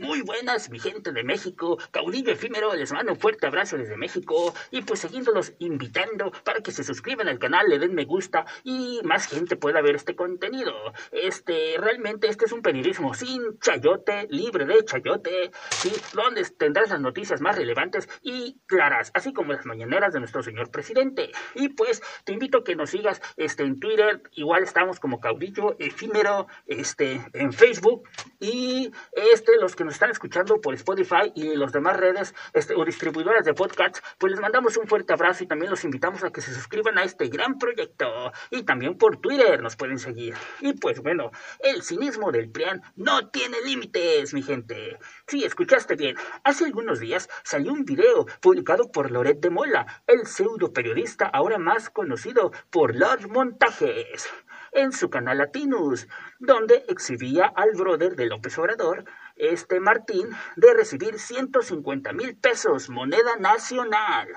Muy 0.00 0.22
buenas, 0.22 0.70
mi 0.70 0.78
gente 0.78 1.10
de 1.10 1.24
México, 1.24 1.76
caudillo 1.90 2.30
efímero, 2.30 2.72
les 2.72 2.92
mando 2.92 3.14
un 3.14 3.18
fuerte 3.18 3.48
abrazo 3.48 3.76
desde 3.76 3.96
México 3.96 4.54
y 4.70 4.82
pues 4.82 5.00
siguiéndolos 5.00 5.54
invitando 5.58 6.30
para 6.44 6.60
que 6.60 6.70
se 6.70 6.84
suscriban 6.84 7.26
al 7.26 7.40
canal, 7.40 7.68
le 7.68 7.80
den 7.80 7.96
me 7.96 8.04
gusta 8.04 8.46
y 8.62 9.00
más 9.02 9.26
gente 9.26 9.56
pueda 9.56 9.82
ver 9.82 9.96
este 9.96 10.14
contenido. 10.14 10.72
Este, 11.10 11.74
realmente 11.78 12.28
este 12.28 12.44
es 12.44 12.52
un 12.52 12.62
periodismo 12.62 13.12
sin 13.12 13.58
chayote, 13.58 14.28
libre 14.30 14.66
de 14.66 14.84
chayote, 14.84 15.50
¿sí? 15.70 15.92
donde 16.14 16.44
tendrás 16.44 16.90
las 16.90 17.00
noticias 17.00 17.40
más 17.40 17.56
relevantes 17.56 18.08
y 18.22 18.56
claras, 18.66 19.10
así 19.14 19.32
como 19.32 19.52
las 19.52 19.66
mañaneras 19.66 20.12
de 20.12 20.20
nuestro 20.20 20.44
señor 20.44 20.70
presidente. 20.70 21.32
Y 21.56 21.70
pues 21.70 22.02
te 22.22 22.32
invito 22.34 22.58
a 22.58 22.64
que 22.64 22.76
nos 22.76 22.90
sigas 22.90 23.20
este, 23.36 23.64
en 23.64 23.80
Twitter, 23.80 24.22
igual 24.34 24.62
estamos 24.62 25.00
como 25.00 25.18
caudillo 25.18 25.74
efímero, 25.80 26.46
este, 26.68 27.20
en 27.32 27.52
Facebook 27.52 28.08
y 28.38 28.92
este, 29.32 29.58
los 29.60 29.74
que 29.74 29.87
están 29.92 30.10
escuchando 30.10 30.60
por 30.60 30.74
Spotify 30.74 31.32
y 31.34 31.56
las 31.56 31.72
demás 31.72 31.96
redes 31.96 32.34
este, 32.52 32.74
o 32.74 32.84
distribuidoras 32.84 33.44
de 33.44 33.54
podcasts, 33.54 34.02
pues 34.18 34.32
les 34.32 34.40
mandamos 34.40 34.76
un 34.76 34.86
fuerte 34.86 35.12
abrazo 35.12 35.44
y 35.44 35.46
también 35.46 35.70
los 35.70 35.84
invitamos 35.84 36.24
a 36.24 36.30
que 36.30 36.40
se 36.40 36.52
suscriban 36.52 36.98
a 36.98 37.04
este 37.04 37.28
gran 37.28 37.58
proyecto. 37.58 38.32
Y 38.50 38.62
también 38.62 38.96
por 38.96 39.16
Twitter 39.18 39.62
nos 39.62 39.76
pueden 39.76 39.98
seguir. 39.98 40.34
Y 40.60 40.74
pues 40.74 41.00
bueno, 41.00 41.30
el 41.60 41.82
cinismo 41.82 42.32
del 42.32 42.50
PRIAN 42.50 42.82
no 42.96 43.28
tiene 43.28 43.60
límites, 43.64 44.34
mi 44.34 44.42
gente. 44.42 44.98
Sí, 45.26 45.44
escuchaste 45.44 45.96
bien. 45.96 46.16
Hace 46.44 46.64
algunos 46.66 47.00
días 47.00 47.28
salió 47.42 47.72
un 47.72 47.84
video 47.84 48.26
publicado 48.40 48.90
por 48.90 49.10
Loret 49.10 49.40
de 49.40 49.50
Mola, 49.50 50.02
el 50.06 50.26
pseudo 50.26 50.72
periodista 50.72 51.26
ahora 51.26 51.58
más 51.58 51.90
conocido 51.90 52.52
por 52.70 52.94
los 52.94 53.28
montajes 53.28 54.28
en 54.72 54.92
su 54.92 55.10
canal 55.10 55.38
Latinus, 55.38 56.08
donde 56.38 56.84
exhibía 56.88 57.46
al 57.46 57.72
brother 57.72 58.16
de 58.16 58.26
López 58.26 58.58
Obrador 58.58 59.04
este 59.38 59.80
Martín 59.80 60.28
de 60.56 60.74
recibir 60.74 61.18
150 61.18 62.12
mil 62.12 62.36
pesos, 62.36 62.90
moneda 62.90 63.36
nacional. 63.38 64.28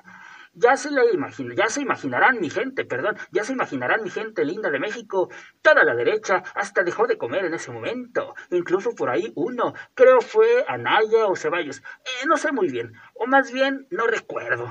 Ya 0.54 0.76
se, 0.76 0.92
le 0.92 1.14
imagina, 1.14 1.56
ya 1.56 1.70
se 1.70 1.82
imaginarán 1.82 2.42
mi 2.42 2.50
gente, 2.50 2.84
perdón, 2.84 3.18
ya 3.32 3.46
se 3.46 3.54
imaginarán 3.54 4.04
mi 4.04 4.10
gente 4.10 4.44
linda 4.44 4.70
de 4.70 4.80
México, 4.80 5.30
toda 5.62 5.86
la 5.86 5.96
derecha 5.96 6.44
hasta 6.56 6.84
dejó 6.84 7.08
de 7.08 7.18
comer 7.18 7.46
en 7.46 7.54
ese 7.54 7.72
momento, 7.72 8.36
incluso 8.50 8.94
por 8.94 9.10
ahí 9.10 9.32
uno, 9.36 9.74
creo 9.96 10.20
fue 10.20 10.66
Anaya 10.68 11.28
o 11.28 11.38
Ceballos, 11.38 11.78
eh, 11.80 12.26
no 12.28 12.36
sé 12.36 12.52
muy 12.52 12.68
bien, 12.68 12.92
o 13.14 13.28
más 13.28 13.54
bien 13.54 13.88
no 13.92 14.08
recuerdo, 14.08 14.70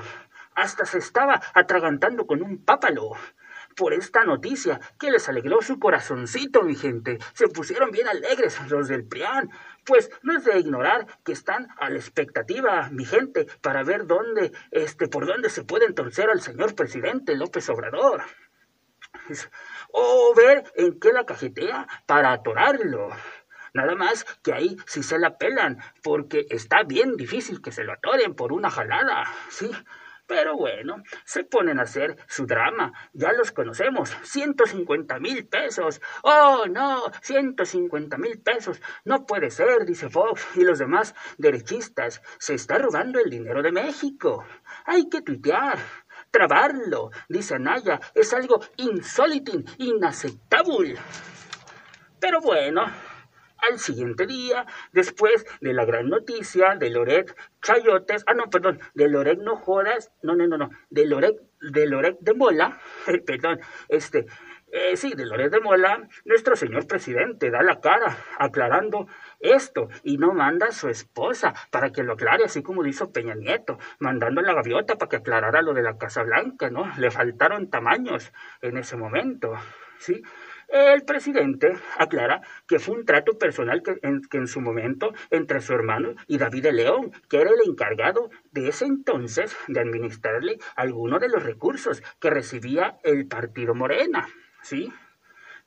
hasta 0.53 0.85
se 0.85 0.99
estaba 0.99 1.41
atragantando 1.55 2.27
con 2.27 2.43
un 2.43 2.63
pápalo 2.63 3.13
por 3.75 3.93
esta 3.93 4.23
noticia 4.23 4.79
que 4.99 5.11
les 5.11 5.27
alegró 5.29 5.61
su 5.61 5.79
corazoncito, 5.79 6.63
mi 6.63 6.75
gente. 6.75 7.19
Se 7.33 7.47
pusieron 7.47 7.91
bien 7.91 8.07
alegres 8.07 8.59
los 8.69 8.87
del 8.87 9.05
PRIAN. 9.05 9.49
Pues 9.85 10.09
no 10.21 10.37
es 10.37 10.45
de 10.45 10.59
ignorar 10.59 11.07
que 11.23 11.31
están 11.31 11.69
a 11.77 11.89
la 11.89 11.97
expectativa, 11.97 12.89
mi 12.91 13.05
gente, 13.05 13.47
para 13.61 13.83
ver 13.83 14.05
dónde, 14.05 14.51
este, 14.71 15.07
por 15.07 15.25
dónde 15.25 15.49
se 15.49 15.63
puede 15.63 15.85
entorcer 15.85 16.29
al 16.29 16.41
señor 16.41 16.75
presidente 16.75 17.35
López 17.35 17.67
Obrador. 17.69 18.23
O 19.91 20.33
ver 20.35 20.63
en 20.75 20.99
qué 20.99 21.11
la 21.11 21.25
cajetea 21.25 21.87
para 22.05 22.31
atorarlo. 22.31 23.09
Nada 23.73 23.95
más 23.95 24.25
que 24.43 24.53
ahí 24.53 24.77
sí 24.85 25.01
se 25.01 25.17
la 25.17 25.37
pelan, 25.37 25.79
porque 26.03 26.45
está 26.49 26.83
bien 26.83 27.15
difícil 27.15 27.61
que 27.61 27.71
se 27.71 27.83
lo 27.83 27.93
atoren 27.93 28.35
por 28.35 28.51
una 28.51 28.69
jalada, 28.69 29.25
¿sí? 29.49 29.71
Pero 30.31 30.55
bueno, 30.55 31.03
se 31.25 31.43
ponen 31.43 31.77
a 31.77 31.83
hacer 31.83 32.15
su 32.25 32.45
drama. 32.45 32.93
Ya 33.11 33.33
los 33.33 33.51
conocemos. 33.51 34.15
150 34.23 35.19
mil 35.19 35.45
pesos. 35.45 35.99
Oh, 36.23 36.63
no, 36.69 37.03
150 37.21 38.17
mil 38.17 38.39
pesos. 38.39 38.81
No 39.03 39.25
puede 39.25 39.51
ser, 39.51 39.85
dice 39.85 40.09
Fox 40.09 40.47
y 40.55 40.63
los 40.63 40.79
demás 40.79 41.13
derechistas. 41.37 42.21
Se 42.39 42.53
está 42.53 42.77
robando 42.77 43.19
el 43.19 43.29
dinero 43.29 43.61
de 43.61 43.73
México. 43.73 44.45
Hay 44.85 45.09
que 45.09 45.21
tuitear. 45.21 45.79
Trabarlo, 46.31 47.11
dice 47.27 47.55
Anaya, 47.55 47.99
es 48.15 48.33
algo 48.33 48.61
insólito, 48.77 49.51
inaceptable. 49.79 50.95
Pero 52.21 52.39
bueno, 52.39 52.85
al 53.69 53.79
siguiente 53.79 54.25
día, 54.25 54.65
después 54.91 55.45
de 55.61 55.73
la 55.73 55.85
gran 55.85 56.09
noticia 56.09 56.75
de 56.75 56.89
Loret 56.89 57.35
Chayotes, 57.61 58.23
ah, 58.27 58.33
no, 58.33 58.49
perdón, 58.49 58.79
de 58.93 59.07
Loret 59.07 59.39
no 59.39 59.55
jodas, 59.55 60.11
no, 60.23 60.35
no, 60.35 60.47
no, 60.47 60.57
no, 60.57 60.69
de 60.89 61.05
Loret, 61.05 61.37
de 61.61 61.87
Loret 61.87 62.17
de 62.19 62.33
Mola, 62.33 62.79
perdón, 63.25 63.59
este, 63.87 64.25
eh, 64.73 64.95
sí, 64.95 65.13
de 65.15 65.25
Loret 65.25 65.51
de 65.51 65.59
Mola, 65.59 66.07
nuestro 66.23 66.55
señor 66.55 66.87
presidente 66.87 67.51
da 67.51 67.61
la 67.61 67.81
cara 67.81 68.17
aclarando 68.39 69.07
esto 69.41 69.89
y 70.01 70.17
no 70.17 70.33
manda 70.33 70.67
a 70.67 70.71
su 70.71 70.87
esposa 70.87 71.53
para 71.71 71.91
que 71.91 72.03
lo 72.03 72.13
aclare, 72.13 72.45
así 72.45 72.63
como 72.63 72.81
lo 72.81 72.87
hizo 72.87 73.11
Peña 73.11 73.35
Nieto, 73.35 73.77
mandando 73.99 74.41
la 74.41 74.53
gaviota 74.53 74.95
para 74.95 75.09
que 75.09 75.17
aclarara 75.17 75.61
lo 75.61 75.73
de 75.73 75.83
la 75.83 75.97
Casa 75.97 76.23
Blanca, 76.23 76.69
¿no? 76.69 76.89
Le 76.97 77.11
faltaron 77.11 77.69
tamaños 77.69 78.31
en 78.61 78.77
ese 78.77 78.95
momento, 78.95 79.53
¿sí? 79.99 80.23
El 80.71 81.03
presidente 81.03 81.73
aclara 81.97 82.41
que 82.65 82.79
fue 82.79 82.95
un 82.95 83.05
trato 83.05 83.37
personal 83.37 83.83
que 83.83 83.99
en, 84.03 84.47
su 84.47 84.61
momento 84.61 85.11
entre 85.29 85.59
su 85.59 85.73
hermano 85.73 86.13
y 86.27 86.37
David 86.37 86.67
León, 86.71 87.11
que 87.27 87.41
era 87.41 87.49
el 87.49 87.69
encargado 87.69 88.29
de 88.53 88.69
ese 88.69 88.85
entonces 88.85 89.53
de 89.67 89.81
administrarle 89.81 90.59
algunos 90.77 91.19
de 91.19 91.27
los 91.27 91.43
recursos 91.43 92.01
que 92.21 92.29
recibía 92.29 92.99
el 93.03 93.27
partido 93.27 93.75
Morena, 93.75 94.29
¿sí? 94.61 94.93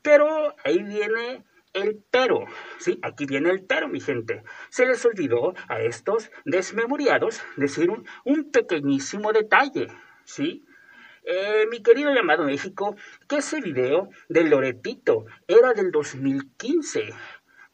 Pero 0.00 0.54
ahí 0.64 0.82
viene 0.82 1.44
el 1.75 2.03
pero, 2.10 2.47
sí, 2.78 2.98
aquí 3.03 3.26
viene 3.26 3.50
el 3.50 3.62
pero, 3.66 3.88
mi 3.88 4.00
gente. 4.00 4.43
Se 4.70 4.87
les 4.87 5.04
olvidó 5.04 5.53
a 5.69 5.81
estos 5.81 6.31
desmemoriados 6.47 7.43
decir 7.56 7.91
un 8.25 8.50
pequeñísimo 8.50 9.32
detalle, 9.32 9.88
¿sí? 10.25 10.64
Eh, 11.27 11.67
mi 11.71 11.83
querido 11.83 12.12
llamado 12.12 12.45
México, 12.45 12.97
que 13.27 13.37
ese 13.39 13.62
video 13.62 14.11
del 14.29 14.51
Loretito 14.51 15.25
era 15.49 15.73
del 15.73 15.91
2015 15.91 17.15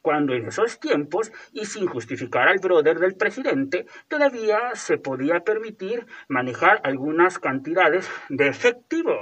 cuando 0.01 0.33
en 0.33 0.47
esos 0.47 0.79
tiempos, 0.79 1.31
y 1.51 1.65
sin 1.65 1.85
justificar 1.85 2.47
al 2.47 2.57
brother 2.57 2.97
del 2.97 3.15
presidente, 3.15 3.85
todavía 4.07 4.73
se 4.73 4.97
podía 4.97 5.41
permitir 5.41 6.07
manejar 6.27 6.81
algunas 6.83 7.37
cantidades 7.37 8.09
de 8.29 8.47
efectivo. 8.47 9.15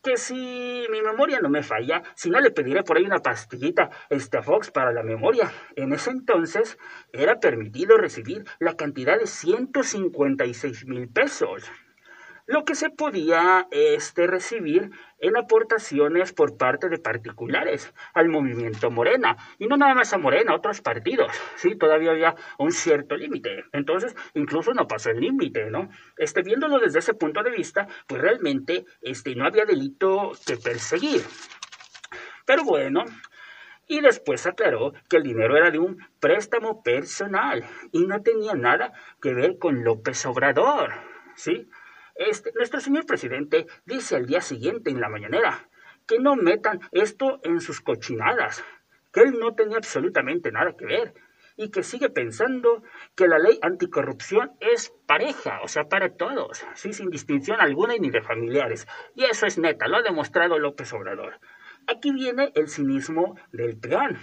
Que 0.00 0.16
si 0.16 0.86
mi 0.90 1.02
memoria 1.02 1.40
no 1.40 1.48
me 1.48 1.64
falla, 1.64 2.04
si 2.14 2.30
no 2.30 2.38
le 2.38 2.52
pediré 2.52 2.84
por 2.84 2.96
ahí 2.96 3.04
una 3.06 3.22
pastillita 3.22 3.90
este, 4.08 4.38
a 4.38 4.42
Fox 4.42 4.70
para 4.70 4.92
la 4.92 5.02
memoria. 5.02 5.50
En 5.74 5.92
ese 5.92 6.10
entonces 6.10 6.78
era 7.12 7.40
permitido 7.40 7.96
recibir 7.96 8.44
la 8.60 8.76
cantidad 8.76 9.18
de 9.18 9.26
156 9.26 10.86
mil 10.86 11.08
pesos 11.08 11.68
lo 12.48 12.64
que 12.64 12.74
se 12.74 12.88
podía 12.88 13.68
este, 13.70 14.26
recibir 14.26 14.90
en 15.20 15.36
aportaciones 15.36 16.32
por 16.32 16.56
parte 16.56 16.88
de 16.88 16.98
particulares 16.98 17.92
al 18.14 18.30
movimiento 18.30 18.90
Morena, 18.90 19.36
y 19.58 19.66
no 19.66 19.76
nada 19.76 19.94
más 19.94 20.14
a 20.14 20.18
Morena, 20.18 20.52
a 20.52 20.56
otros 20.56 20.80
partidos, 20.80 21.30
sí, 21.56 21.76
todavía 21.76 22.12
había 22.12 22.34
un 22.58 22.72
cierto 22.72 23.18
límite, 23.18 23.66
entonces 23.72 24.16
incluso 24.32 24.72
no 24.72 24.88
pasó 24.88 25.10
el 25.10 25.20
límite, 25.20 25.70
¿no? 25.70 25.90
Este, 26.16 26.42
viéndolo 26.42 26.78
desde 26.78 27.00
ese 27.00 27.12
punto 27.12 27.42
de 27.42 27.50
vista, 27.50 27.86
pues 28.06 28.22
realmente 28.22 28.86
este, 29.02 29.34
no 29.34 29.44
había 29.44 29.66
delito 29.66 30.32
que 30.46 30.56
perseguir. 30.56 31.22
Pero 32.46 32.64
bueno, 32.64 33.04
y 33.86 34.00
después 34.00 34.46
aclaró 34.46 34.94
que 35.10 35.18
el 35.18 35.22
dinero 35.22 35.54
era 35.54 35.70
de 35.70 35.80
un 35.80 35.98
préstamo 36.18 36.82
personal 36.82 37.62
y 37.92 38.06
no 38.06 38.22
tenía 38.22 38.54
nada 38.54 38.94
que 39.20 39.34
ver 39.34 39.58
con 39.58 39.84
López 39.84 40.24
Obrador, 40.24 40.94
¿sí? 41.34 41.68
Este, 42.18 42.52
nuestro 42.52 42.80
señor 42.80 43.06
presidente 43.06 43.68
dice 43.86 44.16
al 44.16 44.26
día 44.26 44.40
siguiente 44.40 44.90
en 44.90 45.00
la 45.00 45.08
mañanera 45.08 45.68
que 46.04 46.18
no 46.18 46.34
metan 46.34 46.80
esto 46.90 47.38
en 47.44 47.60
sus 47.60 47.80
cochinadas, 47.80 48.64
que 49.12 49.20
él 49.20 49.38
no 49.38 49.54
tenía 49.54 49.76
absolutamente 49.76 50.50
nada 50.50 50.76
que 50.76 50.84
ver 50.84 51.14
y 51.56 51.70
que 51.70 51.84
sigue 51.84 52.10
pensando 52.10 52.82
que 53.14 53.28
la 53.28 53.38
ley 53.38 53.60
anticorrupción 53.62 54.50
es 54.58 54.92
pareja, 55.06 55.60
o 55.62 55.68
sea, 55.68 55.88
para 55.88 56.16
todos, 56.16 56.64
¿sí? 56.74 56.92
sin 56.92 57.08
distinción 57.10 57.60
alguna 57.60 57.94
y 57.94 58.00
ni 58.00 58.10
de 58.10 58.20
familiares. 58.20 58.88
Y 59.14 59.24
eso 59.24 59.46
es 59.46 59.56
neta, 59.56 59.86
lo 59.86 59.98
ha 59.98 60.02
demostrado 60.02 60.58
López 60.58 60.92
Obrador. 60.92 61.38
Aquí 61.86 62.10
viene 62.10 62.50
el 62.56 62.68
cinismo 62.68 63.36
del 63.52 63.76
PRIAN. 63.76 64.18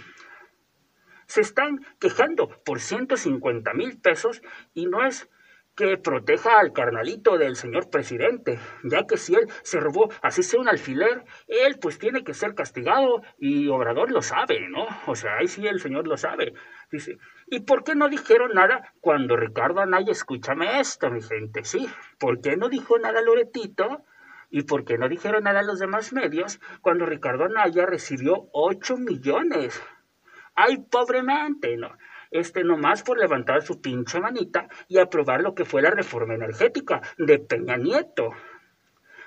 Se 1.26 1.40
están 1.40 1.84
quejando 1.98 2.48
por 2.62 2.80
150 2.80 3.72
mil 3.72 3.98
pesos 3.98 4.42
y 4.74 4.86
no 4.86 5.04
es 5.04 5.30
que 5.76 5.98
proteja 5.98 6.58
al 6.58 6.72
carnalito 6.72 7.36
del 7.36 7.54
señor 7.54 7.90
presidente, 7.90 8.58
ya 8.82 9.06
que 9.06 9.18
si 9.18 9.34
él 9.34 9.46
se 9.62 9.78
robó 9.78 10.08
así 10.22 10.42
sea 10.42 10.58
un 10.58 10.68
alfiler, 10.68 11.24
él 11.46 11.78
pues 11.78 11.98
tiene 11.98 12.24
que 12.24 12.32
ser 12.32 12.54
castigado 12.54 13.22
y 13.38 13.68
Obrador 13.68 14.10
lo 14.10 14.22
sabe, 14.22 14.68
¿no? 14.70 14.86
O 15.06 15.14
sea, 15.14 15.36
ahí 15.36 15.48
sí 15.48 15.66
el 15.66 15.80
señor 15.80 16.08
lo 16.08 16.16
sabe. 16.16 16.54
Dice, 16.90 17.18
¿y 17.48 17.60
por 17.60 17.84
qué 17.84 17.94
no 17.94 18.08
dijeron 18.08 18.52
nada 18.54 18.94
cuando 19.00 19.36
Ricardo 19.36 19.80
Anaya, 19.80 20.12
escúchame 20.12 20.80
esto, 20.80 21.10
mi 21.10 21.20
gente, 21.20 21.62
sí? 21.64 21.86
¿Por 22.18 22.40
qué 22.40 22.56
no 22.56 22.70
dijo 22.70 22.98
nada 22.98 23.20
Loretito? 23.20 24.02
¿Y 24.48 24.62
por 24.62 24.84
qué 24.84 24.96
no 24.96 25.08
dijeron 25.08 25.44
nada 25.44 25.62
los 25.62 25.78
demás 25.78 26.12
medios 26.14 26.58
cuando 26.80 27.04
Ricardo 27.04 27.44
Anaya 27.44 27.84
recibió 27.84 28.48
8 28.52 28.96
millones? 28.96 29.82
¡Ay, 30.54 30.78
pobremente! 30.90 31.76
¿no? 31.76 31.90
Este 32.30 32.64
nomás 32.64 33.02
por 33.02 33.18
levantar 33.18 33.62
su 33.62 33.80
pinche 33.80 34.20
manita 34.20 34.68
y 34.88 34.98
aprobar 34.98 35.40
lo 35.40 35.54
que 35.54 35.64
fue 35.64 35.82
la 35.82 35.90
reforma 35.90 36.34
energética 36.34 37.02
de 37.18 37.38
Peña 37.38 37.76
Nieto. 37.76 38.30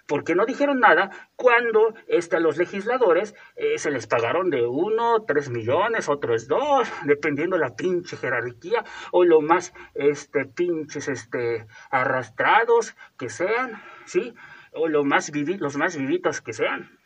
¿Por 0.10 0.24
qué 0.24 0.34
no 0.34 0.48
dijeron 0.48 0.80
nada 0.80 1.12
cuando 1.36 1.94
este, 2.08 2.38
a 2.38 2.40
los 2.40 2.58
legisladores 2.58 3.36
eh, 3.56 3.78
se 3.78 3.92
les 3.92 4.08
pagaron 4.08 4.50
de 4.50 4.66
uno, 4.66 5.24
tres 5.28 5.52
millones, 5.52 6.10
otros 6.10 6.48
dos, 6.48 6.92
dependiendo 7.06 7.60
la 7.60 7.76
pinche 7.76 8.18
jerarquía 8.18 8.84
o 9.12 9.24
lo 9.24 9.42
más 9.42 9.72
este, 9.94 10.46
pinches 10.46 11.10
este, 11.10 11.68
arrastrados 11.92 12.96
que 13.20 13.30
sean, 13.30 13.84
¿sí? 14.06 14.34
O 14.72 14.88
lo 14.88 15.04
más 15.04 15.32
los 15.60 15.78
más 15.78 15.96
vivitos 15.96 16.42
que 16.42 16.54
sean? 16.54 16.99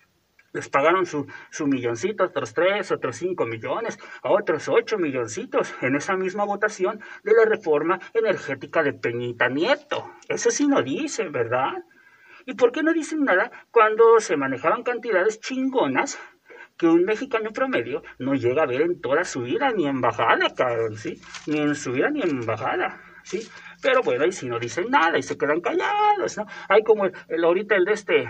Les 0.53 0.69
pagaron 0.69 1.05
su, 1.05 1.27
su 1.49 1.67
milloncito, 1.67 2.23
otros 2.23 2.53
tres, 2.53 2.91
otros 2.91 3.17
cinco 3.17 3.45
millones, 3.45 3.99
a 4.21 4.29
otros 4.29 4.69
ocho 4.69 4.97
milloncitos 4.97 5.73
en 5.81 5.95
esa 5.95 6.15
misma 6.15 6.45
votación 6.45 7.01
de 7.23 7.33
la 7.33 7.45
reforma 7.45 7.99
energética 8.13 8.83
de 8.83 8.93
Peñita 8.93 9.49
Nieto. 9.49 10.11
Eso 10.29 10.51
sí 10.51 10.67
no 10.67 10.81
dice, 10.81 11.29
¿verdad? 11.29 11.83
¿Y 12.45 12.53
por 12.53 12.71
qué 12.71 12.83
no 12.83 12.93
dicen 12.93 13.23
nada 13.23 13.51
cuando 13.71 14.19
se 14.19 14.37
manejaban 14.37 14.83
cantidades 14.83 15.39
chingonas 15.39 16.19
que 16.77 16.87
un 16.87 17.03
mexicano 17.03 17.51
promedio 17.51 18.03
no 18.19 18.33
llega 18.33 18.63
a 18.63 18.67
ver 18.67 18.81
en 18.81 18.99
toda 18.99 19.23
su 19.23 19.43
vida, 19.43 19.71
ni 19.71 19.87
en 19.87 20.01
bajada, 20.01 20.53
cabrón, 20.53 20.97
¿sí? 20.97 21.21
Ni 21.47 21.59
en 21.59 21.75
su 21.75 21.93
vida 21.93 22.09
ni 22.09 22.21
en 22.21 22.45
bajada, 22.45 23.01
¿sí? 23.23 23.47
Pero 23.81 24.01
bueno, 24.01 24.25
y 24.25 24.31
si 24.31 24.47
no 24.47 24.59
dicen 24.59 24.89
nada 24.89 25.17
y 25.17 25.23
se 25.23 25.37
quedan 25.37 25.61
callados, 25.61 26.37
¿no? 26.37 26.45
Hay 26.69 26.83
como 26.83 27.05
el, 27.05 27.43
ahorita 27.43 27.75
el 27.75 27.85
de 27.85 27.93
este, 27.93 28.29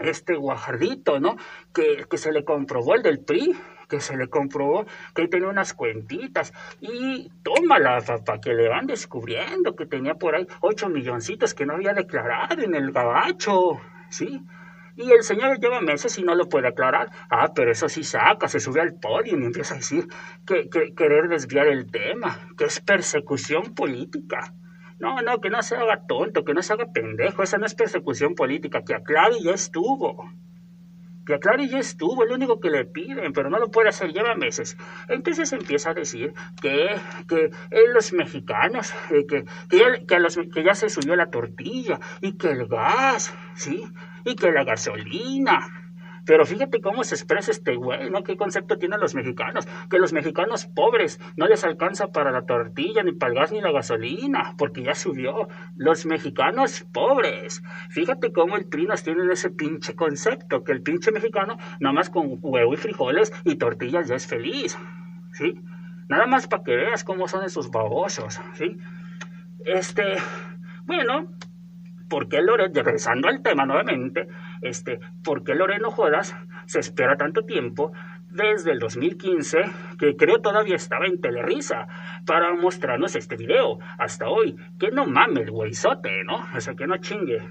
este 0.00 0.36
guajardito, 0.36 1.20
¿no? 1.20 1.36
Que, 1.72 2.06
que 2.10 2.18
se 2.18 2.32
le 2.32 2.44
comprobó 2.44 2.94
el 2.94 3.02
del 3.02 3.20
PRI, 3.20 3.56
que 3.90 4.00
se 4.00 4.16
le 4.16 4.28
comprobó 4.28 4.86
que 5.14 5.28
tenía 5.28 5.48
unas 5.48 5.74
cuentitas 5.74 6.54
y 6.80 7.30
tómala, 7.42 8.00
para 8.24 8.40
que 8.40 8.54
le 8.54 8.68
van 8.68 8.86
descubriendo 8.86 9.76
que 9.76 9.84
tenía 9.84 10.14
por 10.14 10.34
ahí 10.34 10.46
ocho 10.60 10.88
milloncitos 10.88 11.52
que 11.52 11.66
no 11.66 11.74
había 11.74 11.92
declarado 11.92 12.62
en 12.62 12.74
el 12.74 12.92
gabacho, 12.92 13.80
¿sí? 14.08 14.40
Y 14.96 15.12
el 15.12 15.22
señor 15.22 15.58
lleva 15.60 15.80
meses 15.80 16.18
y 16.18 16.22
no 16.22 16.34
lo 16.34 16.48
puede 16.48 16.68
aclarar. 16.68 17.10
Ah, 17.30 17.52
pero 17.54 17.72
eso 17.72 17.88
sí 17.88 18.04
saca, 18.04 18.48
se 18.48 18.60
sube 18.60 18.80
al 18.80 18.94
podio 18.94 19.38
y 19.38 19.44
empieza 19.44 19.74
a 19.74 19.78
decir 19.78 20.06
que, 20.46 20.68
que 20.68 20.94
querer 20.94 21.28
desviar 21.28 21.68
el 21.68 21.90
tema, 21.90 22.48
que 22.58 22.64
es 22.64 22.80
persecución 22.80 23.74
política. 23.74 24.52
No, 25.00 25.20
no, 25.22 25.40
que 25.40 25.50
no 25.50 25.62
se 25.62 25.76
haga 25.76 26.06
tonto, 26.06 26.44
que 26.44 26.54
no 26.54 26.62
se 26.62 26.74
haga 26.74 26.92
pendejo, 26.92 27.42
esa 27.42 27.58
no 27.58 27.66
es 27.66 27.74
persecución 27.74 28.34
política, 28.34 28.82
que 28.84 28.94
aclare 28.94 29.38
y 29.38 29.44
ya 29.44 29.52
estuvo 29.52 30.30
que 31.30 31.36
aclare 31.36 31.68
ya 31.68 31.78
estuvo, 31.78 32.24
es 32.24 32.28
lo 32.28 32.34
único 32.34 32.60
que 32.60 32.70
le 32.70 32.84
piden, 32.84 33.32
pero 33.32 33.50
no 33.50 33.58
lo 33.58 33.70
puede 33.70 33.90
hacer, 33.90 34.12
lleva 34.12 34.34
meses. 34.34 34.76
Entonces 35.08 35.52
empieza 35.52 35.90
a 35.90 35.94
decir 35.94 36.34
que, 36.60 36.96
que 37.28 37.50
los 37.94 38.12
mexicanos, 38.12 38.92
eh, 39.10 39.26
que, 39.26 39.44
que, 39.68 40.06
que, 40.06 40.18
los, 40.18 40.36
que 40.36 40.64
ya 40.64 40.74
se 40.74 40.88
subió 40.88 41.14
la 41.16 41.30
tortilla 41.30 42.00
y 42.20 42.36
que 42.36 42.50
el 42.50 42.66
gas, 42.66 43.34
¿sí? 43.54 43.84
Y 44.24 44.34
que 44.34 44.50
la 44.50 44.64
gasolina 44.64 45.89
pero 46.30 46.46
fíjate 46.46 46.80
cómo 46.80 47.02
se 47.02 47.16
expresa 47.16 47.50
este 47.50 47.74
güey, 47.74 48.08
¿no? 48.08 48.22
¿Qué 48.22 48.36
concepto 48.36 48.78
tienen 48.78 49.00
los 49.00 49.16
mexicanos? 49.16 49.66
Que 49.90 49.98
los 49.98 50.12
mexicanos 50.12 50.66
pobres 50.66 51.18
no 51.36 51.48
les 51.48 51.64
alcanza 51.64 52.12
para 52.12 52.30
la 52.30 52.46
tortilla, 52.46 53.02
ni 53.02 53.10
para 53.10 53.32
el 53.32 53.38
gas, 53.40 53.50
ni 53.50 53.60
la 53.60 53.72
gasolina, 53.72 54.54
porque 54.56 54.84
ya 54.84 54.94
subió. 54.94 55.48
Los 55.74 56.06
mexicanos 56.06 56.86
pobres. 56.92 57.64
Fíjate 57.88 58.32
cómo 58.32 58.56
el 58.56 58.66
PRI 58.66 58.86
nos 58.86 59.02
tiene 59.02 59.24
ese 59.32 59.50
pinche 59.50 59.96
concepto, 59.96 60.62
que 60.62 60.70
el 60.70 60.82
pinche 60.82 61.10
mexicano, 61.10 61.58
nada 61.80 61.94
más 61.94 62.10
con 62.10 62.38
huevo 62.40 62.74
y 62.74 62.76
frijoles 62.76 63.32
y 63.44 63.56
tortillas 63.56 64.06
ya 64.06 64.14
es 64.14 64.28
feliz, 64.28 64.78
¿sí? 65.32 65.60
Nada 66.08 66.28
más 66.28 66.46
para 66.46 66.62
que 66.62 66.76
veas 66.76 67.02
cómo 67.02 67.26
son 67.26 67.42
esos 67.42 67.72
babosos, 67.72 68.40
¿sí? 68.54 68.76
Este, 69.64 70.04
bueno, 70.84 71.32
¿por 72.08 72.28
qué 72.28 72.40
Loret, 72.40 72.72
regresando 72.72 73.26
al 73.26 73.42
tema 73.42 73.66
nuevamente, 73.66 74.28
este, 74.60 75.00
¿por 75.24 75.44
qué 75.44 75.54
Loreno 75.54 75.90
Jodas 75.90 76.36
se 76.66 76.80
espera 76.80 77.16
tanto 77.16 77.44
tiempo 77.44 77.92
desde 78.30 78.72
el 78.72 78.78
2015, 78.78 79.58
que 79.98 80.16
creo 80.16 80.40
todavía 80.40 80.76
estaba 80.76 81.06
en 81.06 81.20
Telerisa, 81.20 81.88
para 82.26 82.54
mostrarnos 82.54 83.16
este 83.16 83.36
video, 83.36 83.78
hasta 83.98 84.28
hoy? 84.28 84.56
Que 84.78 84.90
no 84.90 85.06
mames, 85.06 85.50
güeyzote, 85.50 86.24
¿no? 86.24 86.46
O 86.54 86.60
sea, 86.60 86.74
que 86.74 86.86
no 86.86 86.96
chingue 86.98 87.42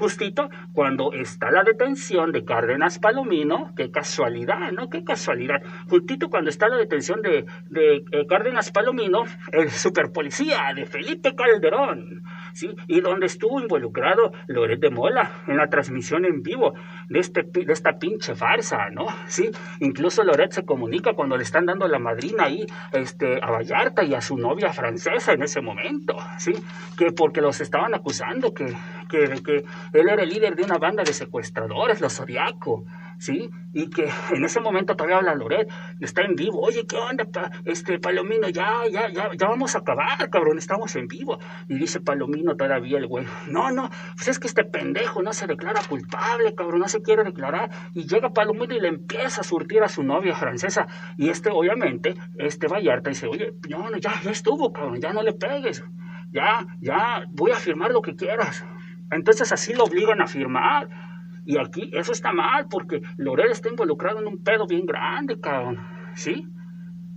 justito 0.00 0.48
cuando 0.72 1.12
está 1.12 1.50
la 1.50 1.62
detención 1.62 2.32
de 2.32 2.44
Cárdenas 2.46 2.98
Palomino, 2.98 3.74
qué 3.76 3.90
casualidad, 3.90 4.72
¿no? 4.72 4.88
Qué 4.88 5.04
casualidad. 5.04 5.62
Justito 5.90 6.30
cuando 6.30 6.48
está 6.48 6.68
la 6.68 6.78
detención 6.78 7.20
de, 7.20 7.44
de 7.68 8.04
eh, 8.10 8.26
Cárdenas 8.26 8.72
Palomino, 8.72 9.24
el 9.52 9.70
superpolicía 9.70 10.72
de 10.74 10.86
Felipe 10.86 11.34
Calderón, 11.34 12.22
¿sí? 12.52 12.74
Y 12.86 13.00
donde 13.00 13.26
estuvo 13.26 13.60
involucrado 13.60 14.32
Loret 14.46 14.80
de 14.80 14.90
Mola 14.90 15.42
en 15.46 15.56
la 15.56 15.68
transmisión 15.68 16.24
en 16.24 16.42
vivo 16.42 16.74
de, 17.08 17.18
este, 17.18 17.42
de 17.42 17.72
esta 17.72 17.98
pinche 17.98 18.34
farsa, 18.34 18.90
¿no? 18.90 19.06
Sí, 19.26 19.50
incluso 19.80 20.24
Loret 20.24 20.52
se 20.52 20.64
comunica 20.64 21.14
cuando 21.14 21.36
le 21.36 21.42
están 21.42 21.66
dando 21.66 21.88
la 21.88 21.98
madrina 21.98 22.44
ahí 22.44 22.66
este, 22.92 23.38
a 23.42 23.50
Vallarta 23.50 24.04
y 24.04 24.14
a 24.14 24.20
su 24.20 24.36
novia 24.36 24.72
francesa 24.72 25.32
en 25.32 25.42
ese 25.42 25.60
momento, 25.60 26.16
¿sí? 26.38 26.52
Que 26.96 27.12
porque 27.12 27.40
los 27.40 27.60
estaban 27.60 27.94
acusando 27.94 28.54
que, 28.54 28.74
que, 29.08 29.42
que 29.42 29.64
él 29.92 30.08
era 30.08 30.22
el 30.22 30.28
líder 30.28 30.56
de 30.56 30.64
una 30.64 30.78
banda 30.78 31.02
de 31.02 31.12
secuestradores, 31.12 32.00
los 32.00 32.16
Zodiaco, 32.16 32.84
¿sí? 33.20 33.50
Y 33.72 33.90
que 33.90 34.08
en 34.34 34.44
ese 34.44 34.60
momento 34.60 34.96
todavía 34.96 35.18
habla 35.18 35.34
Loret, 35.34 35.70
está 36.00 36.22
en 36.22 36.34
vivo, 36.34 36.60
oye, 36.60 36.86
¿qué 36.86 36.96
onda, 36.96 37.26
este 37.64 38.00
Palomino? 38.00 38.48
Ya, 38.48 38.82
ya, 38.90 39.08
ya, 39.12 39.30
ya 39.36 39.46
vamos 39.46 39.76
a 39.76 39.80
acabar, 39.80 40.28
cabrón, 40.30 40.58
estamos 40.58 40.96
en 40.96 41.06
vivo. 41.06 41.38
Y 41.68 41.78
dice 41.78 42.00
Palomino 42.00 42.56
todavía 42.56 42.98
el 42.98 43.06
güey, 43.06 43.26
no, 43.48 43.70
no, 43.70 43.90
pues 44.16 44.28
es 44.28 44.38
que 44.38 44.48
este 44.48 44.64
pendejo 44.64 45.22
no 45.22 45.32
se 45.32 45.46
declara 45.46 45.80
culpable, 45.88 46.54
cabrón, 46.54 46.80
no 46.80 46.88
se 46.88 47.02
quiere 47.02 47.22
declarar. 47.22 47.70
Y 47.94 48.06
llega 48.06 48.32
Palomino 48.32 48.74
y 48.74 48.80
le 48.80 48.88
empieza 48.88 49.42
a 49.42 49.44
surtir 49.44 49.82
a 49.82 49.88
su 49.88 50.02
novia 50.02 50.34
francesa. 50.34 50.86
Y 51.16 51.28
este, 51.28 51.50
obviamente, 51.50 52.14
este 52.38 52.66
Vallarta 52.66 53.10
dice, 53.10 53.26
oye, 53.26 53.52
no, 53.68 53.90
no, 53.90 53.98
ya, 53.98 54.20
ya 54.22 54.30
estuvo, 54.30 54.72
cabrón, 54.72 55.00
ya 55.00 55.12
no 55.12 55.22
le 55.22 55.34
pegues. 55.34 55.84
Ya, 56.32 56.64
ya, 56.80 57.24
voy 57.28 57.50
a 57.50 57.56
firmar 57.56 57.90
lo 57.90 58.00
que 58.00 58.14
quieras. 58.14 58.64
Entonces 59.10 59.52
así 59.52 59.74
lo 59.74 59.84
obligan 59.84 60.20
a 60.22 60.26
firmar. 60.26 61.09
Y 61.50 61.58
aquí 61.58 61.90
eso 61.92 62.12
está 62.12 62.32
mal 62.32 62.68
porque 62.70 63.02
Lorel 63.16 63.50
está 63.50 63.68
involucrado 63.68 64.20
en 64.20 64.28
un 64.28 64.40
pedo 64.40 64.68
bien 64.68 64.86
grande, 64.86 65.40
cabrón. 65.40 65.80
¿Sí? 66.14 66.46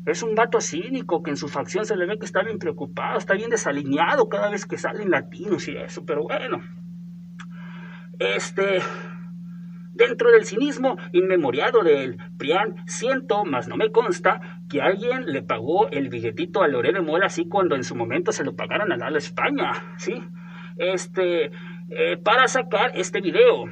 Es 0.07 0.23
un 0.23 0.33
vato 0.33 0.59
cínico 0.59 1.21
que 1.21 1.29
en 1.29 1.37
su 1.37 1.47
facción 1.47 1.85
se 1.85 1.95
le 1.95 2.07
ve 2.07 2.17
que 2.17 2.25
está 2.25 2.41
bien 2.41 2.57
preocupado, 2.57 3.19
está 3.19 3.35
bien 3.35 3.51
desalineado 3.51 4.29
cada 4.29 4.49
vez 4.49 4.65
que 4.65 4.79
salen 4.79 5.11
latinos 5.11 5.67
y 5.67 5.77
eso, 5.77 6.03
pero 6.03 6.23
bueno. 6.23 6.63
Este, 8.17 8.79
dentro 9.91 10.31
del 10.31 10.45
cinismo 10.45 10.97
inmemoriado 11.11 11.83
del 11.83 12.17
Prián, 12.39 12.77
siento, 12.87 13.45
más 13.45 13.67
no 13.67 13.77
me 13.77 13.91
consta, 13.91 14.61
que 14.67 14.81
alguien 14.81 15.27
le 15.27 15.43
pagó 15.43 15.89
el 15.91 16.09
billetito 16.09 16.63
a 16.63 16.67
Lorel 16.67 16.95
de 16.95 17.01
Mola 17.01 17.27
así 17.27 17.47
cuando 17.47 17.75
en 17.75 17.83
su 17.83 17.95
momento 17.95 18.31
se 18.31 18.43
lo 18.43 18.55
pagaron 18.55 18.91
a 18.91 19.11
la 19.11 19.17
España, 19.19 19.73
¿sí? 19.97 20.23
Este, 20.77 21.51
eh, 21.89 22.17
para 22.17 22.47
sacar 22.47 22.91
este 22.95 23.21
video 23.21 23.65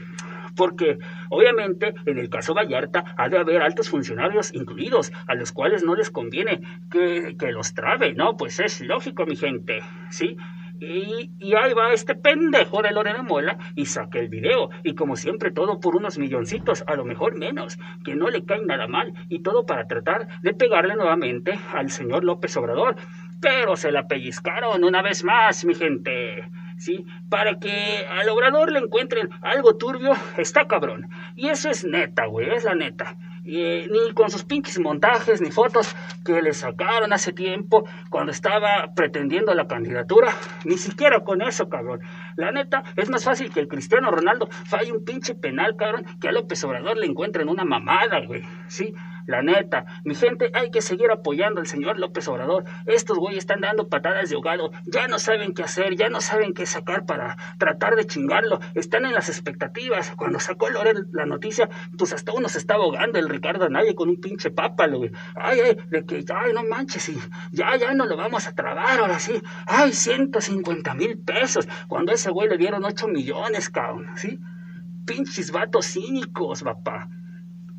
porque 0.55 0.97
obviamente 1.29 1.93
en 2.05 2.17
el 2.17 2.29
caso 2.29 2.53
Vallarta 2.53 3.13
ha 3.17 3.29
de 3.29 3.37
haber 3.37 3.61
altos 3.61 3.89
funcionarios 3.89 4.53
incluidos 4.53 5.11
a 5.27 5.35
los 5.35 5.51
cuales 5.51 5.83
no 5.83 5.95
les 5.95 6.09
conviene 6.09 6.61
que, 6.89 7.35
que 7.37 7.51
los 7.51 7.73
trabe, 7.73 8.13
¿no? 8.13 8.37
Pues 8.37 8.59
es 8.59 8.81
lógico, 8.81 9.25
mi 9.25 9.35
gente, 9.35 9.81
¿sí? 10.09 10.37
Y, 10.81 11.29
y, 11.37 11.53
ahí 11.53 11.73
va 11.73 11.93
este 11.93 12.15
pendejo 12.15 12.81
de 12.81 12.91
Lorena 12.91 13.21
Mola 13.21 13.59
y 13.75 13.85
saque 13.85 14.17
el 14.17 14.29
video. 14.29 14.71
Y 14.83 14.95
como 14.95 15.15
siempre, 15.15 15.51
todo 15.51 15.79
por 15.79 15.95
unos 15.95 16.17
milloncitos, 16.17 16.83
a 16.87 16.95
lo 16.95 17.05
mejor 17.05 17.37
menos, 17.37 17.77
que 18.03 18.15
no 18.15 18.31
le 18.31 18.45
cae 18.45 18.65
nada 18.65 18.87
mal. 18.87 19.13
Y 19.29 19.43
todo 19.43 19.67
para 19.67 19.85
tratar 19.85 20.41
de 20.41 20.55
pegarle 20.55 20.95
nuevamente 20.95 21.59
al 21.71 21.91
señor 21.91 22.23
López 22.23 22.57
Obrador. 22.57 22.95
Pero 23.39 23.75
se 23.75 23.91
la 23.91 24.07
pellizcaron 24.07 24.83
una 24.83 25.03
vez 25.03 25.23
más, 25.23 25.63
mi 25.65 25.75
gente. 25.75 26.49
¿Sí? 26.81 27.05
Para 27.29 27.59
que 27.59 28.07
al 28.09 28.27
obrador 28.29 28.71
le 28.71 28.79
encuentren 28.79 29.29
algo 29.43 29.77
turbio, 29.77 30.13
está 30.37 30.65
cabrón. 30.65 31.09
Y 31.35 31.49
eso 31.49 31.69
es 31.69 31.85
neta, 31.85 32.25
güey, 32.25 32.49
es 32.49 32.63
la 32.63 32.73
neta. 32.73 33.17
Ni 33.43 34.13
con 34.15 34.31
sus 34.31 34.43
pinches 34.43 34.79
montajes 34.79 35.41
ni 35.41 35.51
fotos 35.51 35.95
que 36.25 36.41
le 36.41 36.53
sacaron 36.53 37.13
hace 37.13 37.33
tiempo 37.33 37.87
cuando 38.09 38.31
estaba 38.31 38.93
pretendiendo 38.95 39.53
la 39.53 39.67
candidatura, 39.67 40.33
ni 40.65 40.77
siquiera 40.77 41.19
con 41.19 41.41
eso, 41.41 41.69
cabrón. 41.69 42.01
La 42.35 42.51
neta, 42.51 42.83
es 42.95 43.09
más 43.09 43.23
fácil 43.23 43.51
que 43.51 43.59
el 43.59 43.67
Cristiano 43.67 44.09
Ronaldo 44.09 44.47
falle 44.47 44.91
un 44.91 45.05
pinche 45.05 45.35
penal, 45.35 45.75
cabrón, 45.75 46.05
que 46.19 46.29
a 46.29 46.31
López 46.31 46.63
Obrador 46.63 46.97
le 46.97 47.05
encuentren 47.05 47.47
una 47.47 47.63
mamada, 47.63 48.25
güey, 48.25 48.43
¿sí? 48.67 48.93
La 49.25 49.41
neta, 49.41 49.85
mi 50.03 50.15
gente, 50.15 50.51
hay 50.53 50.71
que 50.71 50.81
seguir 50.81 51.11
apoyando 51.11 51.61
al 51.61 51.67
señor 51.67 51.99
López 51.99 52.27
Obrador. 52.27 52.65
Estos 52.85 53.17
güeyes 53.17 53.39
están 53.39 53.61
dando 53.61 53.87
patadas 53.87 54.29
de 54.29 54.35
ahogado, 54.35 54.71
ya 54.85 55.07
no 55.07 55.19
saben 55.19 55.53
qué 55.53 55.63
hacer, 55.63 55.95
ya 55.95 56.09
no 56.09 56.21
saben 56.21 56.53
qué 56.53 56.65
sacar 56.65 57.05
para 57.05 57.37
tratar 57.57 57.95
de 57.95 58.05
chingarlo. 58.05 58.59
Están 58.75 59.05
en 59.05 59.13
las 59.13 59.29
expectativas. 59.29 60.11
Cuando 60.17 60.39
sacó 60.39 60.69
Loren 60.69 61.07
la 61.11 61.25
noticia, 61.25 61.69
pues 61.97 62.13
hasta 62.13 62.33
uno 62.33 62.49
se 62.49 62.57
estaba 62.57 62.83
ahogando 62.83 63.19
el 63.19 63.29
Ricardo 63.29 63.65
Anaya 63.65 63.93
con 63.95 64.09
un 64.09 64.19
pinche 64.19 64.51
pápalo, 64.51 64.99
güey. 64.99 65.11
Ay, 65.35 65.59
ay, 65.59 65.77
de 65.89 66.05
que, 66.05 66.23
ay, 66.33 66.53
no 66.53 66.63
manches, 66.63 67.09
y 67.09 67.17
ya, 67.51 67.75
ya 67.77 67.93
no 67.93 68.05
lo 68.05 68.17
vamos 68.17 68.47
a 68.47 68.55
trabar, 68.55 68.99
ahora 68.99 69.19
sí. 69.19 69.41
Ay, 69.65 69.93
150 69.93 70.93
mil 70.95 71.19
pesos. 71.19 71.67
Cuando 71.87 72.11
a 72.11 72.15
ese 72.15 72.31
güey 72.31 72.49
le 72.49 72.57
dieron 72.57 72.83
8 72.83 73.07
millones, 73.07 73.69
cabrón, 73.69 74.07
¿sí? 74.15 74.39
Pinches 75.05 75.51
vatos 75.51 75.85
cínicos, 75.87 76.63
papá. 76.63 77.09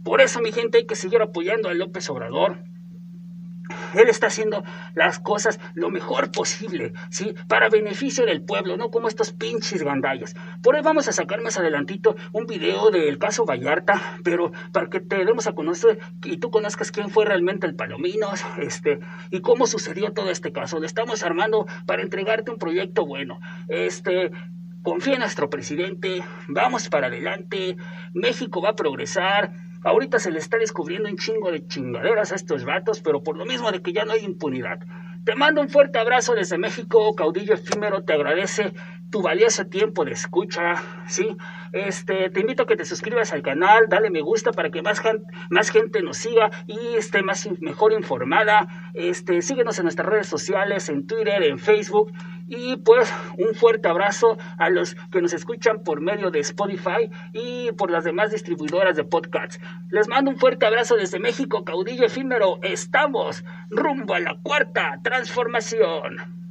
Por 0.04 0.20
eso, 0.20 0.40
mi 0.40 0.52
gente, 0.52 0.78
hay 0.78 0.86
que 0.86 0.96
seguir 0.96 1.22
apoyando 1.22 1.68
a 1.68 1.74
López 1.74 2.08
Obrador. 2.10 2.58
Él 3.94 4.08
está 4.08 4.26
haciendo 4.26 4.64
las 4.94 5.18
cosas 5.18 5.60
lo 5.74 5.90
mejor 5.90 6.30
posible, 6.30 6.92
¿sí? 7.10 7.34
Para 7.48 7.68
beneficio 7.68 8.26
del 8.26 8.42
pueblo, 8.42 8.76
no 8.76 8.90
como 8.90 9.08
estos 9.08 9.32
pinches 9.32 9.82
gandallas. 9.82 10.34
Por 10.62 10.76
ahí 10.76 10.82
vamos 10.82 11.08
a 11.08 11.12
sacar 11.12 11.40
más 11.42 11.58
adelantito 11.58 12.16
un 12.32 12.46
video 12.46 12.90
del 12.90 13.18
caso 13.18 13.44
Vallarta, 13.44 14.18
pero 14.24 14.52
para 14.72 14.88
que 14.88 15.00
te 15.00 15.24
demos 15.24 15.46
a 15.46 15.54
conocer 15.54 15.98
y 16.24 16.38
tú 16.38 16.50
conozcas 16.50 16.90
quién 16.90 17.10
fue 17.10 17.24
realmente 17.24 17.66
el 17.66 17.74
Palominos, 17.74 18.44
este, 18.58 19.00
y 19.30 19.40
cómo 19.40 19.66
sucedió 19.66 20.12
todo 20.12 20.30
este 20.30 20.52
caso. 20.52 20.80
Le 20.80 20.86
estamos 20.86 21.22
armando 21.22 21.66
para 21.86 22.02
entregarte 22.02 22.50
un 22.50 22.58
proyecto 22.58 23.06
bueno. 23.06 23.40
Este, 23.68 24.32
confía 24.82 25.14
en 25.14 25.20
nuestro 25.20 25.48
presidente, 25.48 26.22
vamos 26.48 26.88
para 26.88 27.06
adelante, 27.06 27.76
México 28.12 28.60
va 28.60 28.70
a 28.70 28.76
progresar 28.76 29.52
Ahorita 29.84 30.18
se 30.18 30.30
le 30.30 30.38
está 30.38 30.58
descubriendo 30.58 31.08
un 31.08 31.16
chingo 31.16 31.50
de 31.50 31.66
chingaderas 31.66 32.30
a 32.32 32.36
estos 32.36 32.64
vatos, 32.64 33.00
pero 33.00 33.22
por 33.22 33.36
lo 33.36 33.44
mismo 33.44 33.72
de 33.72 33.82
que 33.82 33.92
ya 33.92 34.04
no 34.04 34.12
hay 34.12 34.24
impunidad. 34.24 34.78
Te 35.24 35.34
mando 35.34 35.60
un 35.60 35.68
fuerte 35.68 35.98
abrazo 35.98 36.34
desde 36.34 36.58
México, 36.58 37.14
caudillo 37.14 37.54
efímero, 37.54 38.04
te 38.04 38.12
agradece 38.12 38.72
tu 39.12 39.22
valioso 39.22 39.66
tiempo 39.66 40.04
de 40.04 40.12
escucha, 40.12 40.82
¿sí? 41.06 41.36
Este, 41.72 42.30
te 42.30 42.40
invito 42.40 42.64
a 42.64 42.66
que 42.66 42.76
te 42.76 42.84
suscribas 42.86 43.32
al 43.32 43.42
canal, 43.42 43.84
dale 43.88 44.10
me 44.10 44.22
gusta 44.22 44.52
para 44.52 44.70
que 44.70 44.82
más 44.82 45.00
gente, 45.00 45.24
más 45.50 45.70
gente 45.70 46.02
nos 46.02 46.16
siga 46.16 46.50
y 46.66 46.96
esté 46.96 47.22
más 47.22 47.48
mejor 47.60 47.92
informada. 47.92 48.90
Este, 48.94 49.42
síguenos 49.42 49.78
en 49.78 49.84
nuestras 49.84 50.08
redes 50.08 50.26
sociales, 50.26 50.88
en 50.88 51.06
Twitter, 51.06 51.42
en 51.42 51.58
Facebook 51.58 52.10
y 52.48 52.76
pues 52.78 53.12
un 53.38 53.54
fuerte 53.54 53.88
abrazo 53.88 54.38
a 54.58 54.70
los 54.70 54.94
que 55.10 55.20
nos 55.20 55.34
escuchan 55.34 55.82
por 55.84 56.00
medio 56.00 56.30
de 56.30 56.40
Spotify 56.40 57.10
y 57.34 57.70
por 57.72 57.90
las 57.90 58.04
demás 58.04 58.32
distribuidoras 58.32 58.96
de 58.96 59.04
podcasts. 59.04 59.60
Les 59.90 60.08
mando 60.08 60.30
un 60.30 60.38
fuerte 60.38 60.64
abrazo 60.64 60.96
desde 60.96 61.20
México, 61.20 61.64
caudillo 61.64 62.06
efímero. 62.06 62.58
Estamos 62.62 63.44
rumbo 63.68 64.14
a 64.14 64.20
la 64.20 64.38
cuarta 64.42 64.98
transformación. 65.02 66.41